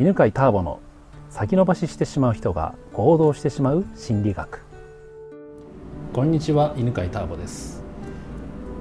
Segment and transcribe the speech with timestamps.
[0.00, 0.80] 犬飼ターボの
[1.28, 4.62] 先延ばししてしまう人が行動してしまう心理学。
[6.14, 7.84] こんにちは犬飼ターボです。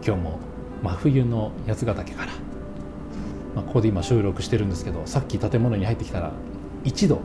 [0.05, 0.39] 今日も
[0.82, 2.32] 真冬の八ヶ岳から、
[3.55, 6.32] まあ、ここで今収録してるんですけどさっき建物に入ってきたら
[6.86, 7.21] 1度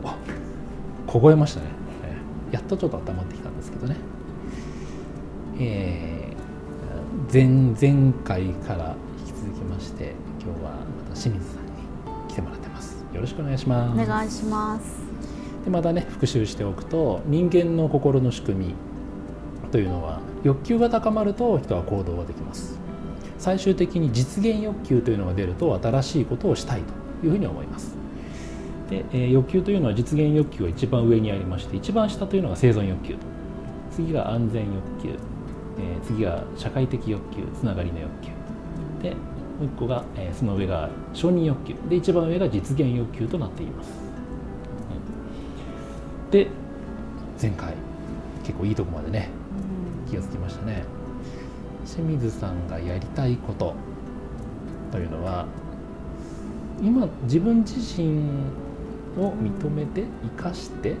[1.07, 1.67] 凍えましたね、
[2.51, 3.95] やっとちょっと温まってきたんですけどね。
[5.59, 8.95] えー、前々回から
[9.25, 10.13] 引き続きまして
[10.43, 11.66] 今日はまた清水さん
[13.17, 14.01] よろしくお願いします。
[14.01, 15.01] お願いします。
[15.65, 18.75] でまたね復習しておくと人間の心の仕組み
[19.71, 22.79] というのは欲求が高まると人は行動ができます。
[23.39, 26.81] 最終的に実現欲求というのが出ると新しいことをしたい
[27.21, 27.95] というふうに思います。
[28.89, 33.15] で、えー、欲求というのは実現欲求が一番上にありまして一番下というのが生存欲求
[33.91, 35.09] 次が安全欲求。
[35.79, 38.29] えー、次が社会的欲求つながりの欲求。
[39.01, 39.15] で
[39.59, 41.75] もう一個が、えー、その上が承認欲求。
[41.89, 43.89] で一番上が実現欲求となっています、
[46.25, 46.47] うん、で
[47.41, 47.73] 前回
[48.43, 49.29] 結構いいとこまでね
[50.09, 50.83] 気がつきましたね。
[51.85, 53.73] 清水さんがやりたいこと
[54.91, 55.45] というのは
[56.81, 58.19] 今自分自身
[59.17, 60.03] を認めて
[60.37, 60.95] 生かして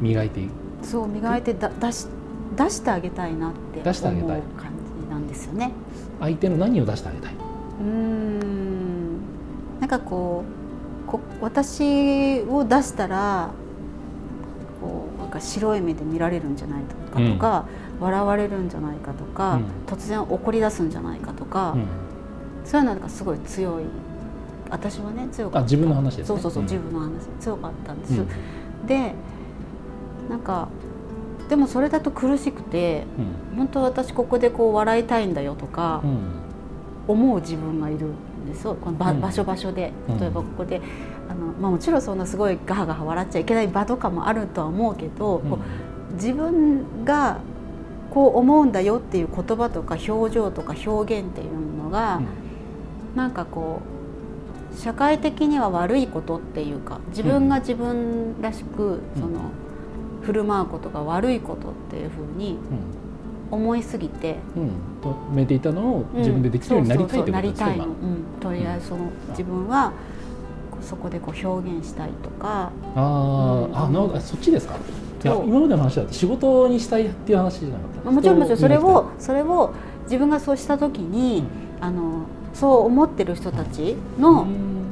[0.00, 0.50] 磨いていく、
[0.82, 2.06] そう磨いてだ出し
[2.54, 4.75] 出してあげたいなって思う感じ
[5.16, 5.72] なんですよね。
[6.20, 7.34] 相手の何を出してあげたい
[7.80, 9.18] うん。
[9.80, 10.44] なんかこ
[11.06, 13.50] うこ私を出したら
[14.80, 17.66] こうなんか白い目で見られるんじゃないかとか、
[17.98, 21.86] うん、笑われるんじゃないかとか、うん、突然怒り出すんじゃないかとか、うん、
[22.64, 23.84] そういうのがすごい強い。
[24.68, 25.64] 私はね強かった。
[25.64, 27.26] 自分の話です、ね、そうそうそう、自分の話。
[27.40, 28.20] 強かったんです。
[28.86, 29.14] で
[30.28, 30.68] なんか
[31.48, 33.04] でもそれだと苦しくて、
[33.52, 36.02] うん、本当私ここでこう笑いたいんだよとか、
[37.06, 38.74] 思う自分がいるんですよ。
[38.74, 39.92] この場,、場所場所で。
[40.20, 40.80] 例えばここで、
[41.28, 45.58] あのまあ、もちろんそんなすごいガハガハ笑っちゃいけない場とかもあるとは思うけど、こ
[46.10, 47.38] う自分が
[48.10, 52.26] こう思うんだよっていう言葉とか表情とか表現っていうのが、うん、
[53.14, 53.82] なんかこ
[54.74, 59.50] う社会的には悪いことっていうか自分が自分らしく、その。
[60.26, 62.58] 振る舞うことが悪いことっていうふうに
[63.50, 64.70] 思いすぎて、うん、
[65.02, 69.92] 止めていたのを自分でできるようになりたいってことですか、うん、とりあえずその自分は
[70.82, 74.76] そこでこう表現したいとかあ、うん、あなそっちですか
[75.24, 78.38] いや今までの話だと仕事にしたいっていう話じゃなかったもちろん。
[78.38, 78.58] もちろん。
[78.58, 79.72] それをそれを
[80.04, 81.42] 自分がそうした時に、
[81.80, 84.46] あのそう思ってる人たちの、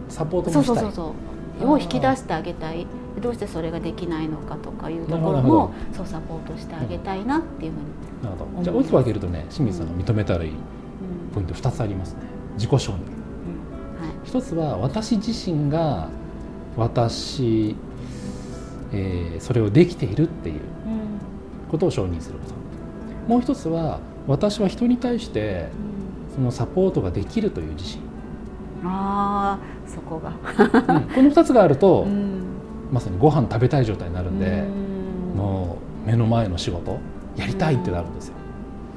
[0.09, 2.87] サポートもしたいそうそうそうを引き出してあげたい
[3.21, 8.63] どうしてそれができないのかとかいうところもそうサポートしてあげたいなっていうふうになるほど。
[8.63, 10.51] じゃあ大きく分けるとね清水さんが認めたらいい
[11.33, 12.21] ポイント2つありますね。
[12.55, 12.99] 自己承認、うん。
[12.99, 13.01] はい、
[14.25, 16.09] 一つは私自身が
[16.77, 17.77] 私、
[18.93, 20.61] えー、それをできているっていう
[21.71, 22.55] ことを承認すること。
[23.29, 25.69] もう一つは私は人に対して
[26.35, 28.01] そのサポートができるという自信。
[28.85, 30.33] あそこが。
[30.95, 32.44] うん、この2つがあると、うん
[32.95, 34.63] まさにご飯食べたい状態になるんで
[35.37, 37.01] もう目の前の仕事
[37.37, 38.35] やりたいってなるんですよ。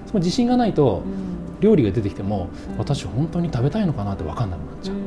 [0.06, 1.02] その自信がないと
[1.60, 4.96] 料理が出てきても私本当に食べたいのかなって分かんなくなっちゃう。
[4.96, 5.02] うん、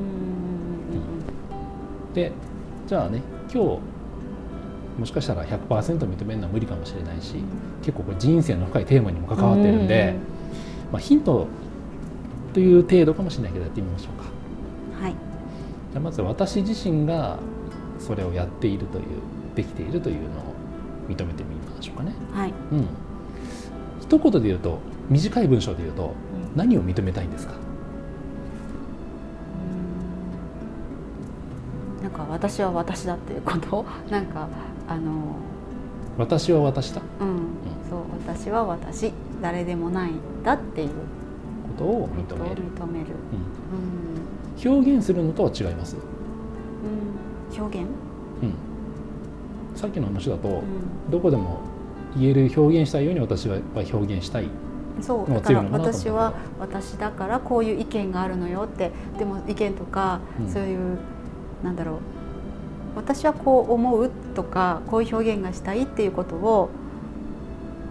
[2.15, 2.33] で
[2.89, 3.79] じゃあね今日
[4.99, 7.37] もしかしたら100%認めるのは無理かもしれないし
[7.83, 10.17] 結構これ人生の深いテーマにも関わってるんで、
[10.91, 11.47] まあ、ヒント
[12.53, 14.25] という程度かもしれないけどやってみましょうか。
[15.05, 15.15] はい、
[15.93, 17.39] じゃまず私自身が
[18.01, 19.05] それをやっているという
[19.55, 20.55] できているというのを
[21.09, 22.13] 認めてみましょうかね。
[22.33, 22.87] はい、うん、
[24.01, 24.79] 一言で言うと
[25.09, 26.13] 短い文章で言うと、
[26.57, 27.55] 何を認めたいんですか？
[32.03, 33.85] なんか私は私だっていうこと？
[34.11, 34.49] なんか
[34.89, 35.37] あの
[36.19, 37.37] 私は私だ、うん、うん、
[37.89, 39.13] そう私は私。
[39.43, 40.95] 誰でもないんだっていうこ
[41.79, 42.63] とを認める。
[42.79, 43.07] 認める、
[44.67, 45.97] うん、表現するのとは違います
[47.59, 47.89] 表現、
[48.43, 51.61] うん、さっきの話だと、うん、どこでも
[52.17, 54.49] 言える表現したいように私は表現したい
[55.01, 58.91] そうだから私は私だからこういう意見があるのよって。
[59.19, 60.21] でも意見とか、
[60.53, 60.99] そういう
[61.63, 61.97] なんだろう。
[62.97, 66.71] 私はこう思うとかこういう表現がしたいっていうことを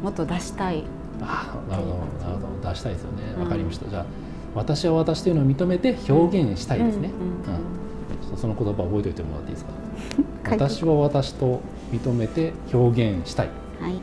[0.04, 0.84] もっと出したい。
[1.22, 1.96] あなるほど
[2.26, 2.70] なるほど。
[2.70, 3.44] 出したいですよね。
[3.44, 3.90] わ、かりました。
[3.90, 4.06] じゃあ
[4.54, 7.80] 私は私というのを認めて表現したいですね、うん
[8.38, 9.72] その言葉覚えておいてもらっていいですか？
[10.52, 11.62] 私は私と
[11.92, 13.50] 認めて表現したい、
[13.80, 13.92] はい。
[13.92, 14.00] うん、っ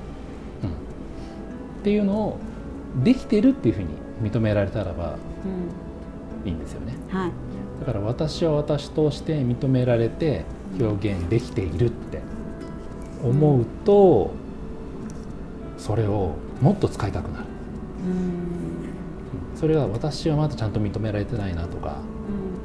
[1.82, 2.38] ていうのを
[3.02, 3.88] できてるっていうふうに
[4.22, 5.16] 認められたらば
[6.44, 7.30] いいんですよね、はい、
[7.80, 10.44] だから私は私として認められて
[10.80, 12.20] 表現できているって
[13.22, 14.30] 思うと、
[15.78, 17.44] それをもっと使いたくなる、
[19.54, 21.98] それは私はまだちゃんと認められてないなとか、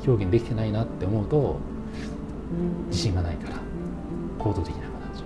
[0.05, 1.57] 表現できてないなって思うと、
[2.87, 3.55] 自信がないから
[4.39, 5.23] 行動できなくなっちゃう、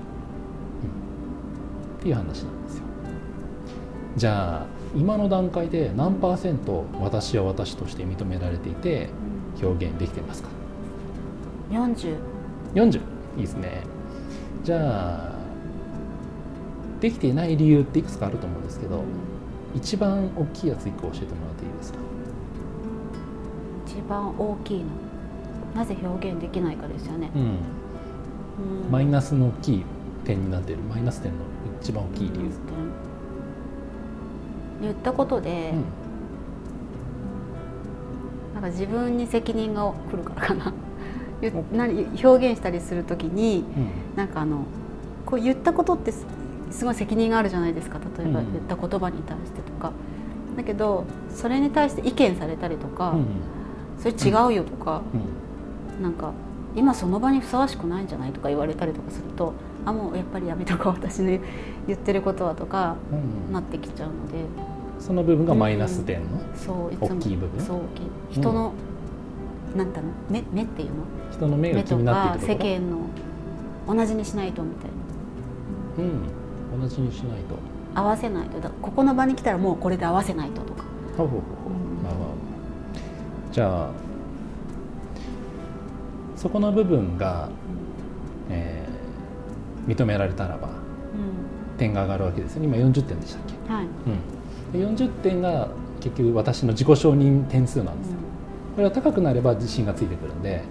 [2.00, 2.84] っていう話なんですよ。
[4.18, 9.10] じゃあ今の段階で何パーセント私は私として認められていて
[9.62, 10.50] 表現できていますか
[11.72, 12.18] ？4040
[12.76, 12.98] 40
[13.38, 13.82] いいですね。
[14.64, 15.36] じゃあ
[17.02, 19.04] できていない理由っていくつかあると思うんですけど
[19.76, 22.00] 一番大きいやつ1個教えてもらっていいですか？
[23.96, 24.86] 一番大きいの。
[25.74, 27.46] なぜ表現できないかですよね、うん、う
[28.88, 29.84] ん、マイナスの大きい
[30.24, 30.82] 点になっている。
[30.84, 31.40] マイナス点の
[31.82, 32.52] 一番大きい理由。
[34.82, 35.76] 言ったことで、う
[38.52, 40.74] ん、なんか自分に責任が来るからかな。
[41.74, 43.66] 何表現したりする時に、
[44.14, 44.64] うん、なんかあの
[45.26, 46.26] こう言ったことってす
[46.84, 48.00] ごい責任があるじゃないですか。
[48.18, 49.92] 例えば言った言葉に対してとか、
[50.52, 53.26] うん、だけどそれに対して意見されたりとか、うん、
[54.00, 55.02] それ違うよとか、
[55.98, 56.32] うん、なんか
[56.76, 59.54] 今その場にふさわしくないんじゃないとか言われたりとかすると
[59.86, 61.40] あもうやっぱりやめとこう私の
[61.88, 62.96] 言ってることはとか、
[63.52, 64.46] なってきちゃうので。
[64.98, 67.08] その部分がマイナス点の、そういつも。
[67.08, 67.64] 大きい部分？
[67.64, 67.82] そう
[68.32, 68.74] 人の、
[69.76, 70.08] なんだの？
[70.30, 70.96] 目目っていうの？
[71.32, 73.06] 人の目が気になっている世間の
[73.88, 74.90] 同じにしないとみたい
[75.98, 76.04] な。
[76.74, 76.82] うん。
[76.82, 77.56] 同じにしないと。
[77.94, 78.60] 合わせないと。
[78.60, 80.86] だここの場に来たらもうこれで合わせないととか。
[81.18, 81.85] ほうほうほう、
[83.56, 83.90] じゃあ
[86.36, 87.48] そこの部分が、
[88.50, 92.68] えー、認められたらば、うん、点が上がるわけですよね。
[92.68, 93.88] 今40点でしたっけ、はい。
[94.74, 95.70] うん、40点が
[96.02, 98.18] 結局私の自己承認点数なんですよ、
[98.76, 100.62] これは高くなれば自信がついてくるんで、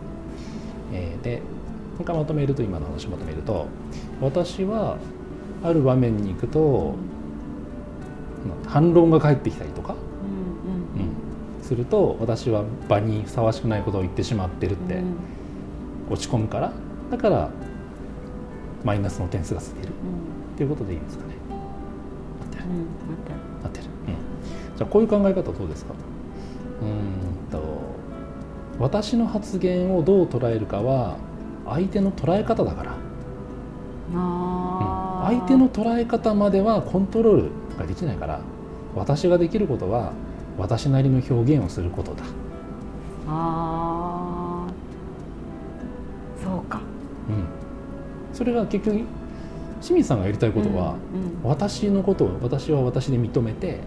[0.92, 1.40] えー、で
[1.96, 3.66] 今回まとめると今の話をまとめると
[4.20, 4.98] 私は
[5.62, 6.96] ある場面に行くと
[8.66, 10.03] 反論が返ってきたりとか、うん、うんうん、
[11.64, 15.02] すると私は場にふさわしくないことを言ってしまってるって
[16.10, 16.72] 落ち込むから。
[17.10, 17.50] だから
[18.84, 21.34] マイナスの点数がついてる、っていうことでいいですかね。
[22.42, 22.58] 合って。
[22.58, 22.64] る、
[23.64, 23.80] 合って。
[23.80, 25.94] る、うん、じゃあこういう考え方どうですか？
[26.82, 27.62] うんと
[28.78, 31.16] 私の発言をどう捉えるかは
[31.66, 32.92] 相手の捉え方だから、
[34.12, 34.14] う
[35.24, 38.40] ん、相手の捉え方まではコントロールができないから
[38.94, 40.12] 私ができることは
[40.58, 42.22] 私なりの表現をすることだ。
[43.26, 44.66] あ
[46.42, 46.80] そうか、
[47.28, 48.98] うん、それが結局
[49.80, 53.80] 清水さんがやりたいことは、うんうん、私のことを私は私で認めて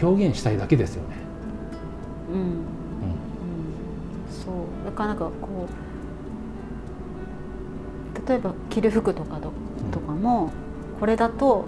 [0.00, 1.16] 表現したいだけですよね。
[2.32, 2.76] うん。
[4.96, 5.68] かなんかこ
[8.24, 9.52] う例えば着る服とかと
[9.92, 10.50] とかも
[10.98, 11.66] これだと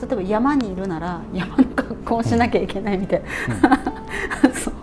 [0.00, 3.28] 例えば山にいるなら山の格好をしなきゃいけないみたいな、
[4.44, 4.74] うん、 そう、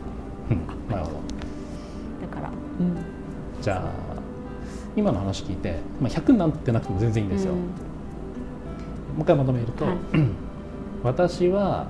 [0.52, 1.18] うん、なるほど。
[2.22, 2.98] だから、うん、
[3.62, 4.16] じゃあ
[4.96, 7.66] 今の話聞いて、まあ、100になってなくても全然いいんですよ、うん、も
[9.20, 9.96] う一回まとめると、はい、
[11.04, 11.88] 私は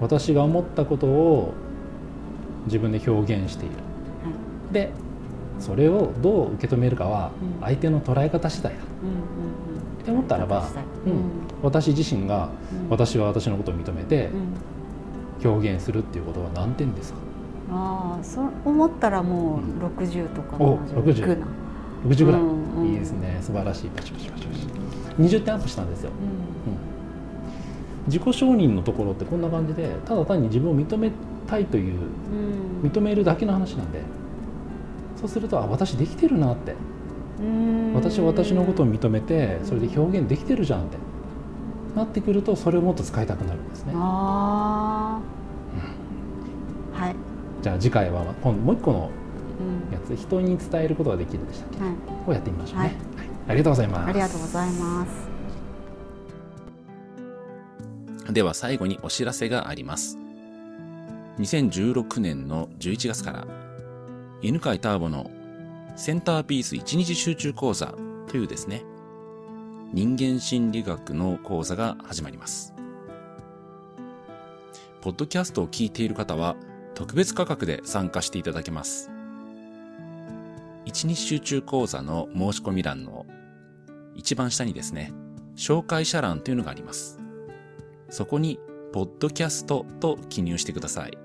[0.00, 1.54] 私が思ったことを
[2.66, 3.80] 自分で表現している、は
[4.70, 4.92] い、で
[5.60, 7.30] それをどう受け止めるかは
[7.60, 10.68] 相手の捉え方次第だ、って思ったらば、
[11.06, 11.22] うん、
[11.62, 12.50] 私自身が
[12.90, 14.30] 私は私のことを認めて
[15.44, 17.18] 表現するっていうことは何点ですか？
[17.70, 19.60] ああそう思ったらもう
[20.00, 21.44] 60とかの60
[22.06, 23.38] 60ぐらい、うんうん、いいですね。
[23.40, 23.90] 素晴らしい。
[23.90, 24.66] パチパチパチパチ。
[25.18, 26.12] 20点アップしたんですよ、う
[28.10, 31.12] ん、自己承認のところってこんな感じでただ単に自分を認め
[31.46, 32.00] たいという、
[32.82, 34.00] 認めるだけの話なんで
[35.24, 36.74] そうするとあ私できてるなって。
[37.94, 40.98] 私は私のことを認めてそれで表現できてるじゃんって。
[41.96, 43.92] なってくるとそれをもっと使いたくなるんですね。
[43.96, 45.20] あ
[46.92, 47.16] うん、はい。
[47.62, 49.10] じゃあ次回は今もう一個の
[49.92, 51.94] やつ、うん、人に伝えることができるでしたっけ、はい、
[52.26, 52.98] をやってみましょうね、はい、はい、
[53.48, 54.08] ありがとうございます。
[54.08, 55.06] ありがとうございま
[58.26, 58.32] す。
[58.32, 60.18] では最後にお知らせがあります。
[61.38, 63.46] 2016年の11月から
[64.44, 65.30] 犬飼ターボの
[65.96, 67.94] センターピース1日集中講座
[68.28, 68.84] というですね、
[69.94, 72.74] 人間心理学の講座が始まります。
[75.00, 76.56] ポッドキャストを聞いている方は
[76.94, 79.10] 特別価格で参加していただけます。
[80.84, 83.24] 1日集中講座の申し込み欄の
[84.14, 85.14] 一番下にですね、
[85.56, 87.18] 紹介者欄というのがあります。
[88.10, 88.60] そこに、
[88.92, 91.16] ポッドキャストと記入してください。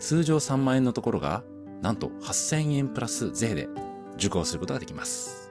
[0.00, 1.44] 通常3万円のところが
[1.82, 3.68] なんと8000円プラス税で
[4.14, 5.50] 受講することができます。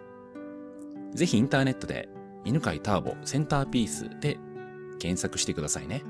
[1.13, 2.09] ぜひインターネットで
[2.45, 4.39] 犬飼ターボセンターピースで
[4.97, 6.03] 検索してくださいね。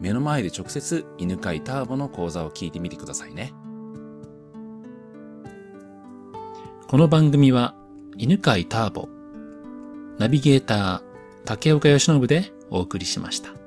[0.00, 3.52] 目の前で直接犬飼ターボの講座を聞いてみてくださいね。
[6.86, 7.74] この番組は
[8.16, 9.08] 犬飼ターボ、
[10.18, 11.02] ナビゲーター
[11.44, 13.59] 竹岡義信でお送りしました。